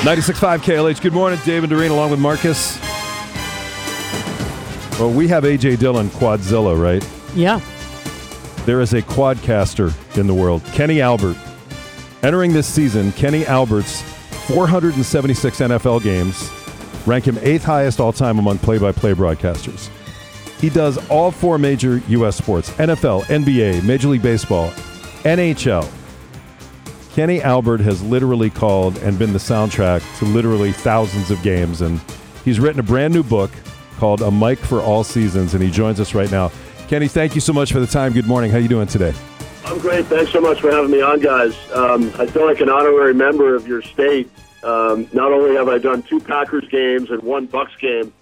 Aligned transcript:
96.5 0.00 0.60
KLH. 0.60 1.02
Good 1.02 1.12
morning, 1.12 1.38
David 1.44 1.68
Doreen, 1.68 1.90
along 1.90 2.10
with 2.10 2.20
Marcus. 2.20 2.80
Well, 4.98 5.10
we 5.10 5.28
have 5.28 5.44
AJ 5.44 5.78
Dillon, 5.78 6.08
Quadzilla, 6.08 6.80
right? 6.80 7.06
Yeah. 7.34 7.60
There 8.64 8.80
is 8.80 8.94
a 8.94 9.02
quadcaster 9.02 9.92
in 10.18 10.26
the 10.26 10.32
world, 10.32 10.64
Kenny 10.72 11.02
Albert. 11.02 11.36
Entering 12.22 12.54
this 12.54 12.66
season, 12.66 13.12
Kenny 13.12 13.44
Albert's 13.44 14.00
476 14.48 15.58
NFL 15.58 16.02
games 16.02 16.50
rank 17.06 17.26
him 17.26 17.38
eighth 17.42 17.64
highest 17.64 18.00
all 18.00 18.12
time 18.12 18.38
among 18.38 18.56
play 18.56 18.78
by 18.78 18.92
play 18.92 19.12
broadcasters. 19.12 19.90
He 20.60 20.70
does 20.70 20.96
all 21.10 21.30
four 21.30 21.58
major 21.58 21.98
U.S. 22.08 22.36
sports 22.36 22.70
NFL, 22.70 23.24
NBA, 23.24 23.84
Major 23.84 24.08
League 24.08 24.22
Baseball, 24.22 24.70
NHL. 25.24 25.99
Kenny 27.20 27.42
Albert 27.42 27.80
has 27.80 28.02
literally 28.02 28.48
called 28.48 28.96
and 29.00 29.18
been 29.18 29.34
the 29.34 29.38
soundtrack 29.38 30.00
to 30.20 30.24
literally 30.24 30.72
thousands 30.72 31.30
of 31.30 31.42
games, 31.42 31.82
and 31.82 32.00
he's 32.46 32.58
written 32.58 32.80
a 32.80 32.82
brand 32.82 33.12
new 33.12 33.22
book 33.22 33.50
called 33.98 34.22
A 34.22 34.30
Mic 34.30 34.58
for 34.58 34.80
All 34.80 35.04
Seasons, 35.04 35.52
and 35.52 35.62
he 35.62 35.70
joins 35.70 36.00
us 36.00 36.14
right 36.14 36.30
now. 36.30 36.50
Kenny, 36.88 37.08
thank 37.08 37.34
you 37.34 37.42
so 37.42 37.52
much 37.52 37.72
for 37.74 37.78
the 37.78 37.86
time. 37.86 38.14
Good 38.14 38.26
morning. 38.26 38.50
How 38.50 38.56
are 38.56 38.60
you 38.60 38.68
doing 38.68 38.86
today? 38.86 39.12
I'm 39.66 39.78
great. 39.80 40.06
Thanks 40.06 40.32
so 40.32 40.40
much 40.40 40.62
for 40.62 40.70
having 40.70 40.90
me 40.90 41.02
on, 41.02 41.20
guys. 41.20 41.54
Um, 41.74 42.10
I 42.18 42.24
feel 42.24 42.46
like 42.46 42.60
an 42.62 42.70
honorary 42.70 43.12
member 43.12 43.54
of 43.54 43.68
your 43.68 43.82
state. 43.82 44.30
Um, 44.62 45.06
not 45.12 45.30
only 45.30 45.54
have 45.56 45.68
I 45.68 45.76
done 45.76 46.02
two 46.02 46.20
Packers 46.20 46.66
games 46.70 47.10
and 47.10 47.22
one 47.22 47.44
Bucks 47.44 47.76
game 47.82 48.14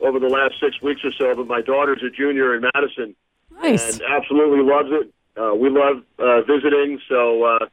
over 0.00 0.18
the 0.18 0.28
last 0.28 0.54
six 0.58 0.82
weeks 0.82 1.02
or 1.04 1.12
so, 1.12 1.32
but 1.36 1.46
my 1.46 1.60
daughter's 1.62 2.02
a 2.02 2.10
junior 2.10 2.56
in 2.56 2.68
Madison 2.74 3.14
Nice. 3.52 4.00
and 4.00 4.02
absolutely 4.10 4.64
loves 4.64 4.88
it. 4.90 5.12
Uh, 5.40 5.54
we 5.54 5.70
love 5.70 6.02
uh, 6.18 6.40
visiting, 6.42 7.00
so 7.08 7.44
uh, 7.44 7.66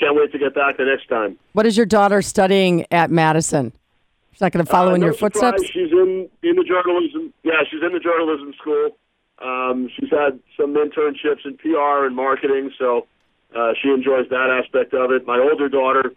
can't 0.00 0.16
wait 0.16 0.32
to 0.32 0.38
get 0.38 0.54
back 0.54 0.78
the 0.78 0.84
next 0.84 1.08
time. 1.08 1.38
What 1.52 1.66
is 1.66 1.76
your 1.76 1.86
daughter 1.86 2.22
studying 2.22 2.86
at 2.90 3.10
Madison? 3.10 3.72
She's 4.32 4.40
not 4.40 4.52
going 4.52 4.64
to 4.64 4.70
follow 4.70 4.92
Uh, 4.92 4.94
in 4.94 5.00
no 5.02 5.06
your 5.08 5.14
surprise, 5.14 5.32
footsteps? 5.52 5.70
She's 5.70 5.92
in 5.92 6.28
in 6.42 6.56
the 6.56 6.64
journalism. 6.64 7.32
Yeah, 7.44 7.62
she's 7.70 7.82
in 7.82 7.92
the 7.92 8.00
journalism 8.00 8.54
school. 8.58 8.96
Um, 9.38 9.88
she's 9.94 10.10
had 10.10 10.38
some 10.56 10.74
internships 10.74 11.44
in 11.44 11.56
PR 11.58 12.04
and 12.06 12.14
marketing, 12.16 12.72
so 12.78 13.06
uh, 13.56 13.72
she 13.80 13.88
enjoys 13.90 14.28
that 14.30 14.50
aspect 14.50 14.92
of 14.94 15.10
it. 15.12 15.26
My 15.26 15.38
older 15.38 15.68
daughter 15.68 16.12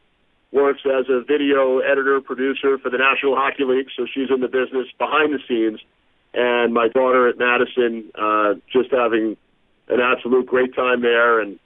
works 0.51 0.81
as 0.85 1.05
a 1.09 1.21
video 1.21 1.79
editor 1.79 2.21
producer 2.21 2.77
for 2.77 2.89
the 2.89 2.97
National 2.97 3.35
Hockey 3.35 3.63
League, 3.63 3.87
so 3.97 4.05
she's 4.05 4.29
in 4.29 4.41
the 4.41 4.47
business 4.47 4.87
behind 4.97 5.33
the 5.33 5.39
scenes. 5.47 5.79
And 6.35 6.73
my 6.73 6.87
daughter 6.89 7.27
at 7.27 7.37
Madison, 7.37 8.05
uh, 8.15 8.55
just 8.71 8.91
having 8.91 9.37
an 9.87 9.99
absolute 9.99 10.45
great 10.45 10.75
time 10.75 11.01
there, 11.01 11.39
and 11.39 11.59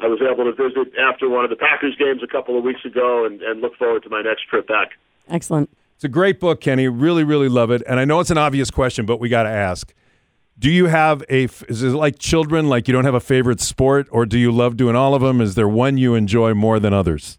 I 0.00 0.06
was 0.06 0.20
able 0.22 0.44
to 0.44 0.52
visit 0.52 0.92
after 0.98 1.28
one 1.28 1.44
of 1.44 1.50
the 1.50 1.56
Packers 1.56 1.96
games 1.96 2.22
a 2.22 2.26
couple 2.26 2.56
of 2.56 2.64
weeks 2.64 2.84
ago, 2.84 3.24
and, 3.24 3.42
and 3.42 3.60
look 3.60 3.76
forward 3.76 4.02
to 4.04 4.10
my 4.10 4.22
next 4.22 4.48
trip 4.48 4.66
back. 4.66 4.90
Excellent. 5.28 5.70
It's 5.94 6.04
a 6.04 6.08
great 6.08 6.40
book, 6.40 6.60
Kenny. 6.60 6.88
Really, 6.88 7.24
really 7.24 7.48
love 7.48 7.70
it. 7.70 7.82
And 7.86 8.00
I 8.00 8.04
know 8.06 8.20
it's 8.20 8.30
an 8.30 8.38
obvious 8.38 8.70
question, 8.70 9.04
but 9.04 9.20
we 9.20 9.28
got 9.28 9.42
to 9.42 9.50
ask. 9.50 9.92
Do 10.58 10.70
you 10.70 10.86
have 10.86 11.22
a, 11.30 11.44
is 11.44 11.82
it 11.82 11.90
like 11.90 12.18
children, 12.18 12.68
like 12.68 12.88
you 12.88 12.92
don't 12.92 13.04
have 13.04 13.14
a 13.14 13.20
favorite 13.20 13.60
sport, 13.60 14.08
or 14.10 14.26
do 14.26 14.38
you 14.38 14.52
love 14.52 14.76
doing 14.76 14.96
all 14.96 15.14
of 15.14 15.22
them? 15.22 15.40
Is 15.40 15.54
there 15.54 15.68
one 15.68 15.96
you 15.96 16.14
enjoy 16.14 16.54
more 16.54 16.78
than 16.78 16.92
others? 16.92 17.38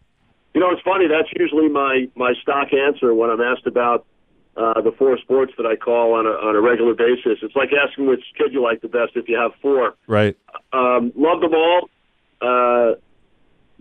You 0.53 0.62
know, 0.62 0.72
it's 0.72 0.81
funny. 0.81 1.08
That's 1.08 1.30
usually 1.38 1.70
my 1.70 2.08
my 2.16 2.34
stock 2.42 2.73
answer 2.73 3.14
when 3.14 3.30
I'm 3.30 3.42
asked 3.42 3.68
about 3.68 4.06
uh, 4.58 4.81
the 4.81 4.92
four 4.92 5.18
sports 5.20 5.53
that 5.58 5.66
I 5.66 5.75
call 5.75 6.14
on 6.14 6.25
a 6.25 6.31
on 6.31 6.56
a 6.56 6.62
regular 6.62 6.94
basis. 6.94 7.40
It's 7.42 7.56
like 7.56 7.70
asking 7.73 8.08
which 8.08 8.23
kid 8.38 8.53
you 8.53 8.62
like 8.62 8.81
the 8.81 8.90
best 8.90 9.12
if 9.16 9.30
you 9.30 9.38
have 9.38 9.52
four. 9.62 9.96
Right. 10.08 10.36
Um, 10.73 11.14
love 11.16 11.42
them 11.42 11.53
all. 11.53 11.90
Uh, 12.42 12.95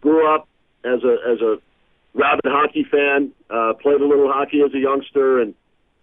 grew 0.00 0.32
up 0.34 0.48
as 0.84 1.02
a 1.04 1.16
as 1.30 1.40
a 1.40 1.56
rabid 2.14 2.46
hockey 2.46 2.84
fan. 2.90 3.32
Uh, 3.48 3.74
played 3.74 4.00
a 4.00 4.06
little 4.06 4.30
hockey 4.32 4.60
as 4.64 4.72
a 4.74 4.78
youngster, 4.78 5.40
and 5.40 5.54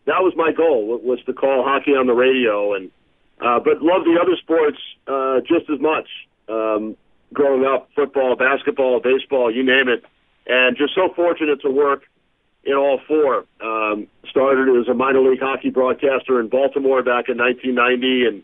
that 0.05 0.21
was 0.21 0.33
my 0.35 0.51
goal 0.51 0.99
was 1.03 1.19
to 1.25 1.33
call 1.33 1.63
hockey 1.63 1.91
on 1.91 2.07
the 2.07 2.13
radio. 2.13 2.73
And 2.73 2.91
uh, 3.39 3.59
but 3.59 3.81
love 3.81 4.03
the 4.05 4.17
other 4.21 4.35
sports 4.41 4.77
uh, 5.07 5.41
just 5.41 5.69
as 5.69 5.79
much. 5.79 6.07
Um, 6.49 6.95
growing 7.33 7.65
up, 7.65 7.89
football, 7.95 8.35
basketball, 8.35 9.01
baseball, 9.01 9.53
you 9.53 9.63
name 9.63 9.89
it, 9.89 10.03
and 10.47 10.77
just 10.77 10.95
so 10.95 11.13
fortunate 11.13 11.61
to 11.61 11.69
work 11.69 12.03
in 12.63 12.73
all 12.73 12.99
four. 13.07 13.45
Um, 13.61 14.07
started 14.29 14.69
as 14.79 14.87
a 14.87 14.93
minor 14.93 15.21
league 15.21 15.41
hockey 15.41 15.69
broadcaster 15.69 16.39
in 16.39 16.47
Baltimore 16.47 17.03
back 17.03 17.29
in 17.29 17.37
1990, 17.37 18.25
and 18.25 18.43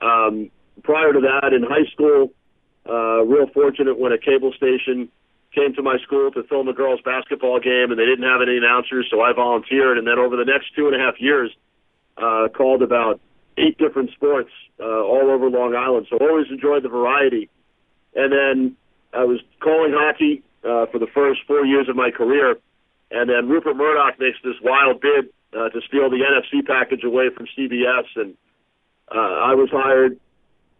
um, 0.00 0.50
prior 0.82 1.12
to 1.12 1.20
that, 1.20 1.52
in 1.52 1.62
high 1.62 1.88
school, 1.92 2.32
uh, 2.88 3.24
real 3.24 3.46
fortunate 3.48 3.98
when 3.98 4.12
a 4.12 4.18
cable 4.18 4.52
station 4.52 5.08
came 5.54 5.74
to 5.74 5.82
my 5.82 5.98
school 5.98 6.30
to 6.32 6.42
film 6.44 6.68
a 6.68 6.72
girls' 6.72 7.00
basketball 7.04 7.60
game, 7.60 7.90
and 7.90 7.98
they 7.98 8.04
didn't 8.04 8.28
have 8.28 8.40
any 8.42 8.56
announcers, 8.56 9.06
so 9.10 9.20
I 9.20 9.32
volunteered. 9.32 9.98
And 9.98 10.06
then 10.06 10.18
over 10.18 10.36
the 10.36 10.44
next 10.44 10.74
two 10.74 10.86
and 10.86 10.94
a 10.94 10.98
half 10.98 11.20
years, 11.20 11.50
uh, 12.16 12.48
called 12.48 12.82
about 12.82 13.20
eight 13.56 13.78
different 13.78 14.10
sports 14.12 14.50
uh, 14.80 14.84
all 14.84 15.30
over 15.30 15.50
Long 15.50 15.74
Island. 15.74 16.06
So 16.10 16.18
always 16.18 16.46
enjoyed 16.50 16.82
the 16.82 16.88
variety. 16.88 17.48
And 18.14 18.32
then 18.32 18.76
I 19.12 19.24
was 19.24 19.40
calling 19.60 19.92
hockey 19.94 20.42
uh, 20.64 20.86
for 20.86 20.98
the 20.98 21.06
first 21.14 21.40
four 21.46 21.64
years 21.64 21.88
of 21.88 21.96
my 21.96 22.10
career, 22.10 22.56
and 23.10 23.30
then 23.30 23.48
Rupert 23.48 23.76
Murdoch 23.76 24.18
makes 24.18 24.38
this 24.42 24.56
wild 24.62 25.00
bid 25.00 25.30
uh, 25.52 25.70
to 25.70 25.80
steal 25.86 26.10
the 26.10 26.18
NFC 26.18 26.66
package 26.66 27.04
away 27.04 27.30
from 27.34 27.46
CBS, 27.56 28.04
and 28.16 28.34
uh, 29.10 29.18
I 29.18 29.54
was 29.54 29.70
hired 29.70 30.18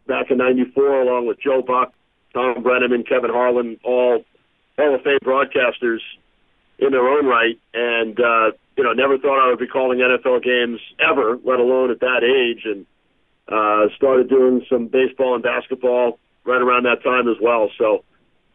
back 0.06 0.30
in 0.30 0.38
'94 0.38 1.02
along 1.02 1.26
with 1.26 1.40
Joe 1.40 1.62
Buck, 1.62 1.92
Thom 2.38 2.62
Brennaman, 2.62 3.06
Kevin 3.06 3.30
Harlan, 3.30 3.78
all 3.82 4.24
Hall 4.78 4.94
of 4.94 5.02
Fame 5.02 5.18
broadcasters 5.24 5.98
in 6.78 6.92
their 6.92 7.06
own 7.08 7.26
right, 7.26 7.58
and 7.74 8.18
uh, 8.20 8.52
you 8.76 8.84
know, 8.84 8.92
never 8.92 9.18
thought 9.18 9.44
I 9.44 9.50
would 9.50 9.58
be 9.58 9.66
calling 9.66 9.98
NFL 9.98 10.44
games 10.44 10.80
ever, 11.00 11.36
let 11.44 11.58
alone 11.58 11.90
at 11.90 11.98
that 11.98 12.22
age, 12.22 12.62
and 12.64 12.86
uh, 13.48 13.92
started 13.96 14.28
doing 14.28 14.64
some 14.70 14.86
baseball 14.86 15.34
and 15.34 15.42
basketball 15.42 16.20
right 16.44 16.62
around 16.62 16.84
that 16.84 17.02
time 17.02 17.28
as 17.28 17.36
well. 17.42 17.70
So, 17.76 18.04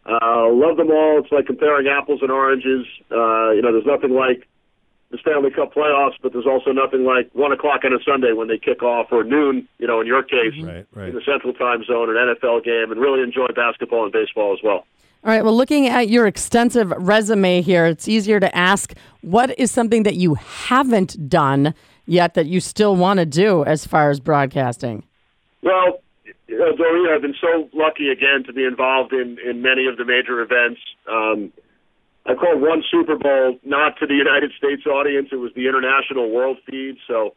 uh, 0.05 0.47
love 0.50 0.77
them 0.77 0.89
all. 0.89 1.19
It's 1.19 1.31
like 1.31 1.45
comparing 1.45 1.88
apples 1.88 2.21
and 2.21 2.31
oranges. 2.31 2.85
Uh, 3.11 3.51
you 3.51 3.61
know, 3.61 3.73
there's 3.73 3.85
nothing 3.85 4.11
like 4.11 4.47
the 5.13 5.19
Stanley 5.19 5.51
Cup 5.51 5.72
playoffs, 5.75 6.16
but 6.24 6.34
there's 6.34 6.47
also 6.47 6.72
nothing 6.72 7.06
like 7.06 7.29
one 7.34 7.51
o'clock 7.51 7.81
on 7.85 7.94
a 7.94 8.00
Sunday 8.03 8.34
when 8.34 8.47
they 8.47 8.57
kick 8.57 8.81
off, 8.81 9.12
or 9.12 9.24
noon. 9.24 9.68
You 9.78 9.85
know, 9.85 10.01
in 10.01 10.07
your 10.07 10.24
case, 10.24 10.53
Right, 10.59 10.88
right. 10.91 11.09
in 11.09 11.16
the 11.16 11.22
Central 11.22 11.53
Time 11.53 11.84
Zone, 11.85 12.09
an 12.09 12.16
NFL 12.35 12.66
game, 12.66 12.91
and 12.91 13.00
really 13.00 13.22
enjoy 13.22 13.46
basketball 13.56 14.03
and 14.06 14.12
baseball 14.12 14.53
as 14.53 14.59
well. 14.63 14.88
All 15.24 15.29
right. 15.31 15.44
Well, 15.44 15.56
looking 15.56 15.88
at 15.88 16.09
your 16.09 16.25
extensive 16.25 16.91
resume 16.97 17.62
here, 17.62 17.85
it's 17.85 18.07
easier 18.07 18.40
to 18.40 18.53
ask 18.57 18.94
what 19.22 19.57
is 19.59 19.69
something 19.72 20.01
that 20.03 20.16
you 20.16 20.34
haven't 20.34 21.30
done 21.30 21.75
yet 22.07 22.34
that 22.34 22.47
you 22.47 22.59
still 22.59 22.95
want 22.95 23.19
to 23.19 23.25
do 23.25 23.63
as 23.66 23.85
far 23.85 24.09
as 24.09 24.19
broadcasting? 24.19 25.03
Well, 25.62 26.01
uh, 26.28 26.75
Doreen, 26.75 27.07
I've 27.13 27.22
been 27.22 27.35
so 27.40 27.69
lucky 27.74 28.09
again 28.09 28.44
to 28.47 28.51
be 28.53 28.66
involved 28.66 29.13
in, 29.13 29.38
in 29.47 29.62
many 29.62 29.85
of 29.88 29.95
the 29.97 30.06
major 30.06 30.41
events. 30.41 30.81
Um, 31.09 31.53
I 32.25 32.35
called 32.35 32.61
one 32.61 32.84
Super 32.89 33.17
Bowl 33.17 33.59
not 33.63 33.97
to 34.00 34.07
the 34.07 34.16
United 34.16 34.51
States 34.57 34.85
audience; 34.85 35.29
it 35.31 35.35
was 35.35 35.51
the 35.56 35.67
international 35.67 36.31
world 36.31 36.57
feed. 36.66 36.97
So 37.07 37.35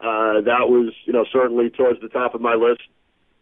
uh, 0.00 0.40
that 0.42 0.68
was, 0.68 0.94
you 1.04 1.12
know, 1.12 1.24
certainly 1.32 1.70
towards 1.70 2.00
the 2.00 2.08
top 2.08 2.34
of 2.34 2.40
my 2.40 2.54
list 2.54 2.82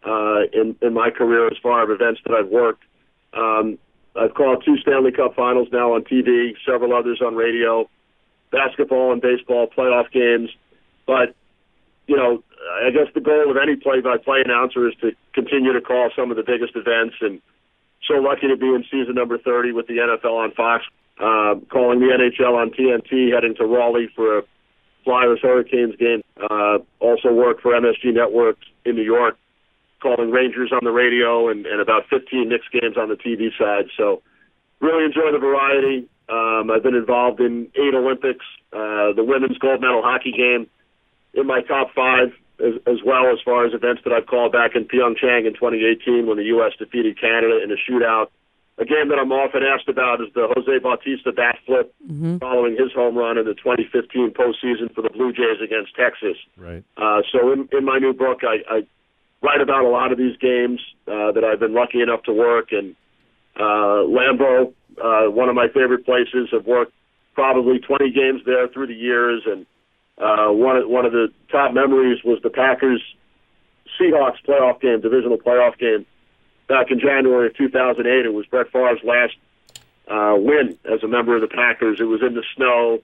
uh, 0.05 0.51
in 0.53 0.77
in 0.83 0.93
my 0.95 1.11
career 1.11 1.47
as 1.47 1.57
far 1.63 1.83
as 1.85 1.91
events 1.91 2.21
that 2.27 2.35
I've 2.35 2.49
worked. 2.49 2.83
Um, 3.33 3.79
I've 4.17 4.35
called 4.35 4.65
two 4.65 4.77
Stanley 4.79 5.13
Cup 5.13 5.37
Finals 5.37 5.69
now 5.73 5.95
on 5.95 6.03
TV, 6.03 6.55
several 6.67 6.93
others 6.93 7.21
on 7.25 7.37
radio, 7.37 7.89
basketball 8.51 9.13
and 9.13 9.23
baseball 9.23 9.69
playoff 9.69 10.11
games. 10.11 10.51
But 11.07 11.35
you 12.09 12.17
know, 12.17 12.43
I 12.85 12.91
guess 12.91 13.07
the 13.15 13.21
goal 13.21 13.51
of 13.51 13.57
any 13.57 13.77
play-by-play 13.77 14.43
announcer 14.45 14.89
is 14.89 14.95
to 15.01 15.13
continue 15.33 15.73
to 15.73 15.81
call 15.81 16.11
some 16.17 16.31
of 16.33 16.37
the 16.37 16.43
biggest 16.43 16.75
events. 16.75 17.15
And 17.21 17.41
so 18.07 18.15
lucky 18.15 18.49
to 18.49 18.57
be 18.57 18.67
in 18.67 18.85
season 18.91 19.15
number 19.15 19.39
30 19.39 19.73
with 19.73 19.87
the 19.87 19.95
NFL 19.95 20.45
on 20.45 20.53
Fox, 20.53 20.85
uh, 21.19 21.55
calling 21.71 22.01
the 22.01 22.07
NHL 22.07 22.55
on 22.55 22.71
TNT, 22.71 23.33
heading 23.33 23.55
to 23.57 23.65
Raleigh 23.65 24.09
for 24.15 24.39
a 24.39 24.43
Flyers 25.05 25.41
Hurricanes 25.43 25.97
game. 25.97 26.23
Uh, 26.41 26.79
also 26.99 27.33
worked 27.33 27.63
for 27.63 27.73
MSG 27.73 28.15
Network 28.15 28.59
in 28.85 28.97
New 28.97 29.03
York, 29.03 29.37
calling 30.03 30.31
Rangers 30.31 30.73
on 30.73 30.81
the 30.83 30.91
radio 30.91 31.49
and, 31.49 31.67
and 31.67 31.81
about 31.81 32.09
15 32.09 32.49
Knicks 32.49 32.67
games 32.73 32.97
on 32.97 33.09
the 33.09 33.17
TV 33.17 33.51
side. 33.59 33.91
So 33.97 34.23
really 34.81 35.05
enjoy 35.05 35.33
the 35.33 35.39
variety. 35.39 36.09
Um, 36.29 36.71
I've 36.71 36.83
been 36.83 36.95
involved 36.95 37.41
in 37.41 37.69
eight 37.75 37.95
Olympics, 37.95 38.45
uh, 38.73 39.13
the 39.13 39.25
women's 39.25 39.59
gold 39.59 39.81
medal 39.81 40.03
hockey 40.03 40.33
game 40.33 40.69
in 41.35 41.47
my 41.47 41.61
top 41.63 41.93
five 41.95 42.33
as, 42.61 42.75
as 42.87 42.99
well 43.05 43.33
as 43.33 43.39
far 43.45 43.67
as 43.67 43.75
events 43.75 44.03
that 44.05 44.13
I've 44.13 44.27
called 44.27 44.53
back 44.53 44.75
in 44.75 44.85
Pyeongchang 44.85 45.47
in 45.47 45.55
2018 45.55 46.27
when 46.27 46.37
the 46.37 46.45
U.S. 46.57 46.73
defeated 46.79 47.21
Canada 47.21 47.61
in 47.63 47.71
a 47.71 47.77
shootout. 47.77 48.29
A 48.79 48.85
game 48.85 49.09
that 49.11 49.19
I'm 49.19 49.31
often 49.31 49.63
asked 49.63 49.89
about 49.89 50.23
is 50.23 50.29
the 50.35 50.49
Jose 50.55 50.79
Bautista 50.79 51.33
bat 51.33 51.59
flip 51.67 51.95
following 52.39 52.77
his 52.79 52.93
home 52.93 53.17
run 53.17 53.37
in 53.37 53.45
the 53.45 53.53
2015 53.53 54.31
postseason 54.31 54.95
for 54.95 55.03
the 55.03 55.11
Blue 55.11 55.33
Jays 55.33 55.61
against 55.63 55.95
Texas. 55.95 56.37
Right. 56.57 56.83
Uh, 56.97 57.21
so 57.31 57.53
in, 57.53 57.69
in 57.73 57.85
my 57.85 57.99
new 57.99 58.15
book, 58.15 58.41
I, 58.43 58.65
I 58.71 58.87
write 59.43 59.61
about 59.61 59.85
a 59.85 59.89
lot 59.89 60.13
of 60.13 60.19
these 60.19 60.37
games 60.39 60.81
uh, 61.07 61.33
that 61.33 61.45
I've 61.45 61.61
been 61.61 61.75
lucky 61.75 62.01
enough 62.01 62.23
to 62.25 62.33
work. 62.33 62.73
And 62.73 62.97
uh, 63.57 64.09
Lambeau, 64.09 64.73
uh, 65.03 65.31
one 65.31 65.51
of 65.51 65.55
my 65.55 65.69
favorite 65.69 66.07
places, 66.07 66.49
have 66.53 66.67
worked 66.67 66.93
probably 67.35 67.79
20 67.79 68.11
games 68.13 68.43
there 68.47 68.69
through 68.69 68.87
the 68.89 68.95
years, 68.95 69.43
and 69.47 69.67
uh, 70.21 70.49
one 70.49 70.77
of 70.77 70.89
one 70.89 71.07
of 71.07 71.13
the 71.13 71.33
top 71.51 71.73
memories 71.73 72.23
was 72.23 72.41
the 72.43 72.51
Packers 72.51 73.03
Seahawks 73.99 74.37
playoff 74.47 74.81
game, 74.81 75.01
divisional 75.01 75.39
playoff 75.39 75.79
game 75.79 76.07
back 76.69 76.91
in 76.91 77.01
January 77.01 77.49
of 77.49 77.57
2008. 77.57 78.27
It 78.27 78.33
was 78.33 78.47
Brett 78.47 78.71
Favre's 78.71 79.01
last 79.03 79.35
uh, 80.09 80.37
win 80.37 80.79
as 80.85 81.03
a 81.03 81.09
member 81.09 81.35
of 81.35 81.41
the 81.41 81.49
Packers. 81.49 82.01
It 82.01 82.05
was 82.05 82.21
in 82.23 82.35
the 82.35 82.45
snow, 82.55 83.01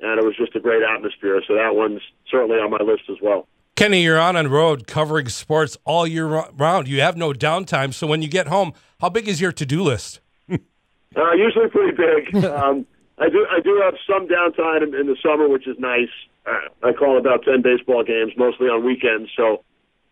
and 0.00 0.18
it 0.18 0.24
was 0.24 0.36
just 0.36 0.54
a 0.54 0.60
great 0.60 0.82
atmosphere. 0.82 1.42
So 1.46 1.54
that 1.54 1.74
one's 1.74 2.02
certainly 2.30 2.56
on 2.58 2.70
my 2.70 2.78
list 2.78 3.04
as 3.10 3.16
well. 3.20 3.48
Kenny, 3.74 4.02
you're 4.02 4.18
on 4.18 4.36
on 4.36 4.44
the 4.44 4.50
road 4.50 4.86
covering 4.86 5.28
sports 5.28 5.76
all 5.84 6.06
year 6.06 6.26
round. 6.26 6.86
You 6.86 7.00
have 7.00 7.16
no 7.16 7.32
downtime. 7.32 7.94
So 7.94 8.06
when 8.06 8.22
you 8.22 8.28
get 8.28 8.46
home, 8.46 8.74
how 9.00 9.08
big 9.08 9.26
is 9.26 9.40
your 9.40 9.52
to-do 9.52 9.82
list? 9.82 10.20
uh, 10.50 11.32
usually 11.32 11.68
pretty 11.68 11.96
big. 11.96 12.44
Um, 12.44 12.86
I 13.20 13.28
do 13.28 13.46
I 13.50 13.60
do 13.60 13.80
have 13.84 13.94
some 14.08 14.26
downtime 14.26 14.82
in, 14.82 14.94
in 14.94 15.06
the 15.06 15.16
summer, 15.22 15.48
which 15.48 15.68
is 15.68 15.76
nice. 15.78 16.08
Uh, 16.46 16.88
I 16.88 16.92
call 16.92 17.18
about 17.18 17.44
ten 17.44 17.60
baseball 17.62 18.02
games, 18.02 18.32
mostly 18.36 18.66
on 18.66 18.84
weekends. 18.84 19.30
So 19.36 19.62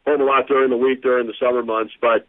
home 0.07 0.21
a 0.21 0.25
lot 0.25 0.47
during 0.47 0.71
the 0.71 0.77
week 0.77 1.03
during 1.03 1.27
the 1.27 1.35
summer 1.41 1.63
months, 1.63 1.95
but 2.01 2.27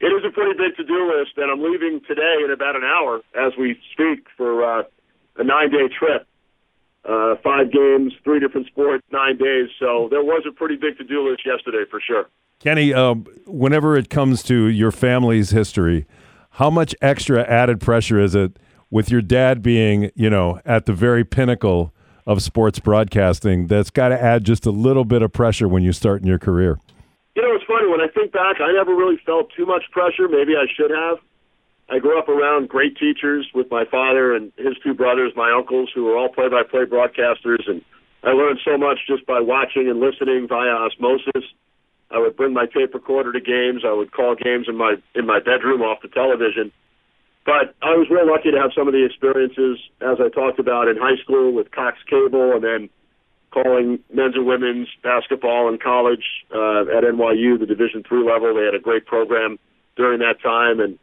it 0.00 0.06
is 0.06 0.24
a 0.26 0.30
pretty 0.32 0.58
big 0.58 0.76
to-do 0.76 1.14
list, 1.16 1.32
and 1.36 1.50
I'm 1.50 1.62
leaving 1.62 2.00
today 2.08 2.42
in 2.44 2.50
about 2.50 2.74
an 2.74 2.82
hour 2.82 3.20
as 3.38 3.52
we 3.56 3.78
speak 3.92 4.26
for 4.36 4.64
uh, 4.64 4.82
a 5.36 5.44
nine-day 5.44 5.94
trip. 5.96 6.26
Uh, 7.04 7.36
five 7.42 7.72
games, 7.72 8.12
three 8.24 8.40
different 8.40 8.66
sports, 8.66 9.02
nine 9.12 9.36
days. 9.36 9.68
So 9.78 10.08
there 10.10 10.22
was 10.22 10.44
a 10.48 10.52
pretty 10.52 10.76
big 10.76 10.98
to-do 10.98 11.28
list 11.28 11.46
yesterday 11.46 11.84
for 11.90 12.00
sure. 12.00 12.28
Kenny, 12.58 12.94
um, 12.94 13.26
whenever 13.46 13.96
it 13.96 14.08
comes 14.08 14.42
to 14.44 14.68
your 14.68 14.92
family's 14.92 15.50
history, 15.50 16.06
how 16.50 16.70
much 16.70 16.94
extra 17.00 17.42
added 17.42 17.80
pressure 17.80 18.20
is 18.20 18.34
it 18.34 18.58
with 18.92 19.10
your 19.10 19.22
dad 19.22 19.62
being, 19.62 20.12
you 20.14 20.30
know, 20.30 20.60
at 20.64 20.86
the 20.86 20.92
very 20.92 21.24
pinnacle 21.24 21.92
of 22.26 22.42
sports 22.42 22.78
broadcasting? 22.78 23.66
That's 23.66 23.90
got 23.90 24.10
to 24.10 24.22
add 24.22 24.44
just 24.44 24.66
a 24.66 24.70
little 24.70 25.04
bit 25.04 25.22
of 25.22 25.32
pressure 25.32 25.66
when 25.66 25.82
you 25.82 25.92
start 25.92 26.20
in 26.20 26.28
your 26.28 26.38
career. 26.38 26.78
You 27.34 27.42
know, 27.42 27.54
it's 27.56 27.64
funny. 27.64 27.88
When 27.88 28.00
I 28.00 28.08
think 28.08 28.30
back, 28.30 28.60
I 28.60 28.70
never 28.72 28.94
really 28.94 29.16
felt 29.24 29.50
too 29.56 29.66
much 29.66 29.84
pressure. 29.90 30.28
Maybe 30.28 30.52
I 30.54 30.66
should 30.76 30.90
have. 30.90 31.18
I 31.88 31.98
grew 31.98 32.18
up 32.18 32.28
around 32.28 32.68
great 32.68 32.96
teachers 32.96 33.48
with 33.54 33.70
my 33.70 33.84
father 33.84 34.36
and 34.36 34.52
his 34.56 34.76
two 34.84 34.94
brothers, 34.94 35.32
my 35.34 35.50
uncles, 35.50 35.90
who 35.94 36.04
were 36.04 36.16
all 36.16 36.28
play-by-play 36.28 36.84
broadcasters, 36.84 37.68
and 37.68 37.82
I 38.22 38.30
learned 38.30 38.60
so 38.64 38.78
much 38.78 39.00
just 39.06 39.26
by 39.26 39.40
watching 39.40 39.88
and 39.88 39.98
listening 40.00 40.46
via 40.48 40.70
osmosis. 40.70 41.44
I 42.10 42.18
would 42.18 42.36
bring 42.36 42.52
my 42.52 42.66
tape 42.66 42.94
recorder 42.94 43.32
to 43.32 43.40
games. 43.40 43.82
I 43.86 43.92
would 43.92 44.12
call 44.12 44.34
games 44.36 44.68
in 44.68 44.76
my 44.76 44.96
in 45.14 45.26
my 45.26 45.40
bedroom 45.40 45.80
off 45.80 46.02
the 46.02 46.08
television. 46.08 46.70
But 47.44 47.74
I 47.82 47.96
was 47.98 48.06
real 48.08 48.26
lucky 48.30 48.52
to 48.52 48.60
have 48.60 48.70
some 48.76 48.86
of 48.86 48.94
the 48.94 49.04
experiences, 49.04 49.78
as 50.00 50.18
I 50.20 50.28
talked 50.28 50.60
about 50.60 50.86
in 50.86 50.96
high 50.96 51.16
school 51.22 51.52
with 51.52 51.72
Cox 51.72 51.98
Cable, 52.08 52.52
and 52.54 52.62
then 52.62 52.90
calling 53.50 53.98
men's 54.12 54.34
and 54.34 54.46
women's 54.46 54.88
basketball 55.02 55.68
in 55.68 55.78
college 55.78 56.24
uh, 56.54 56.82
at 56.88 57.04
NYU, 57.04 57.58
the 57.58 57.66
Division 57.66 58.02
three 58.06 58.24
level. 58.24 58.54
They 58.54 58.64
had 58.64 58.74
a 58.74 58.82
great 58.82 59.06
program 59.06 59.58
during 59.96 60.20
that 60.20 60.40
time, 60.40 60.80
and 60.80 60.98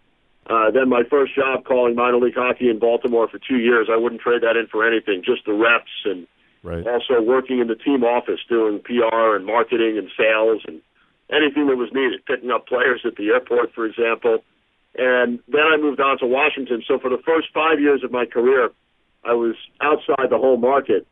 uh, 0.47 0.71
then 0.71 0.89
my 0.89 1.03
first 1.09 1.35
job 1.35 1.65
calling 1.65 1.95
minor 1.95 2.17
league 2.17 2.35
hockey 2.35 2.69
in 2.69 2.79
Baltimore 2.79 3.27
for 3.27 3.37
two 3.37 3.57
years. 3.57 3.87
I 3.91 3.97
wouldn't 3.97 4.21
trade 4.21 4.41
that 4.41 4.57
in 4.57 4.67
for 4.67 4.87
anything. 4.87 5.21
Just 5.23 5.45
the 5.45 5.53
reps 5.53 5.91
and 6.05 6.25
right. 6.63 6.87
also 6.87 7.21
working 7.21 7.59
in 7.59 7.67
the 7.67 7.75
team 7.75 8.03
office, 8.03 8.39
doing 8.49 8.79
PR 8.79 9.35
and 9.35 9.45
marketing 9.45 9.97
and 9.97 10.09
sales 10.17 10.63
and 10.65 10.81
anything 11.29 11.67
that 11.67 11.75
was 11.75 11.89
needed. 11.93 12.25
Picking 12.25 12.49
up 12.49 12.65
players 12.67 13.01
at 13.05 13.15
the 13.15 13.27
airport, 13.29 13.73
for 13.73 13.85
example. 13.85 14.39
And 14.95 15.39
then 15.47 15.61
I 15.61 15.77
moved 15.77 15.99
on 15.99 16.17
to 16.19 16.25
Washington. 16.25 16.83
So 16.87 16.99
for 16.99 17.09
the 17.09 17.21
first 17.25 17.47
five 17.53 17.79
years 17.79 18.03
of 18.03 18.11
my 18.11 18.25
career, 18.25 18.69
I 19.23 19.33
was 19.33 19.55
outside 19.81 20.29
the 20.29 20.37
home 20.37 20.61
market. 20.61 21.05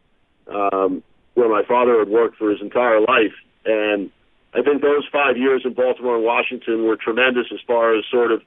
Um, 0.48 1.04
where 1.38 1.50
my 1.50 1.62
father 1.68 2.00
had 2.00 2.10
worked 2.10 2.36
for 2.36 2.50
his 2.50 2.60
entire 2.62 3.00
life. 3.00 3.36
And 3.64 4.10
I 4.56 4.64
think 4.64 4.82
those 4.82 5.08
five 5.12 5.38
years 5.38 5.62
in 5.66 5.74
Baltimore 5.74 6.16
and 6.16 6.26
Washington 6.26 6.86
were 6.86 6.96
tremendous 6.96 7.46
as 7.54 7.60
far 7.68 7.96
as 7.96 8.04
sort 8.10 8.32
of 8.32 8.42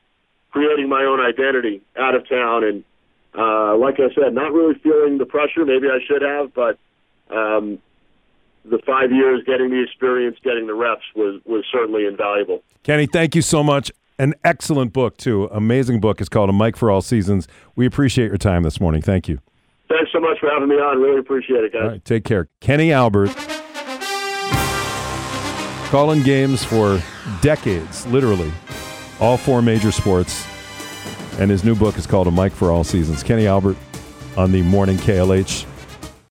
creating 0.50 0.88
my 0.88 1.05
own 1.05 1.21
identity 1.21 1.82
out 1.97 2.17
of 2.17 2.29
town. 2.29 2.65
And 2.65 2.85
uh, 3.38 3.77
like 3.77 4.00
I 4.00 4.12
said, 4.12 4.35
not 4.35 4.53
really 4.53 4.75
feeling 4.82 5.19
the 5.19 5.25
pressure. 5.25 5.65
Maybe 5.65 5.87
I 5.87 6.00
should 6.05 6.23
have, 6.23 6.53
but 6.53 6.79
um, 7.31 7.79
the 8.65 8.81
five 8.85 9.12
years 9.12 9.44
getting 9.47 9.71
the 9.71 9.85
experience, 9.85 10.37
getting 10.43 10.67
the 10.67 10.75
reps 10.75 11.05
was 11.15 11.41
was 11.44 11.65
certainly 11.71 12.06
invaluable. 12.06 12.65
Kenny, 12.82 13.06
thank 13.06 13.37
you 13.37 13.43
so 13.43 13.62
much. 13.62 13.93
An 14.20 14.34
excellent 14.44 14.93
book 14.93 15.17
too. 15.17 15.49
Amazing 15.50 15.99
book. 15.99 16.20
It's 16.20 16.28
called 16.28 16.50
A 16.50 16.52
Mic 16.52 16.76
for 16.76 16.90
All 16.90 17.00
Seasons. 17.00 17.49
We 17.75 17.87
appreciate 17.87 18.26
your 18.26 18.37
time 18.37 18.64
this 18.64 18.78
morning. 18.78 19.00
Thank 19.00 19.28
you. 19.28 19.38
Thanks 19.88 20.12
so 20.12 20.20
much 20.20 20.38
for 20.40 20.50
having 20.50 20.69
me 20.69 20.75
on. 20.75 21.00
Really 21.00 21.19
appreciate 21.19 21.64
it, 21.64 21.72
guys. 21.72 21.88
Right, 21.88 22.05
take 22.05 22.25
care. 22.25 22.46
Kenny 22.61 22.93
Albert. 22.93 23.34
Calling 25.88 26.22
games 26.22 26.62
for 26.62 27.02
decades, 27.40 28.06
literally, 28.08 28.52
all 29.20 29.38
four 29.38 29.62
major 29.62 29.90
sports. 29.90 30.46
And 31.38 31.50
his 31.50 31.64
new 31.64 31.75
book 31.75 31.96
is 31.96 32.06
called 32.06 32.26
A 32.26 32.31
Mic 32.31 32.52
for 32.52 32.70
All 32.70 32.84
Seasons. 32.84 33.22
Kenny 33.22 33.46
Albert 33.46 33.78
on 34.37 34.52
the 34.52 34.61
morning 34.61 34.99
KLH 34.99 35.64